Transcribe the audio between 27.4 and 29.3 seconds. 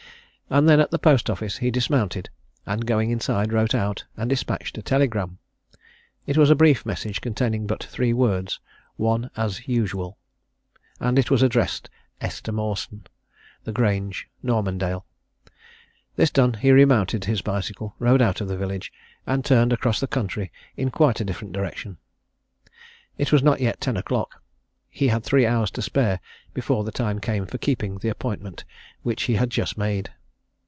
for keeping the appointment which